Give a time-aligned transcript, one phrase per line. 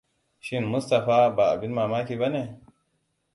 [0.45, 2.43] Shin Mustapha ba abin mamaki bane?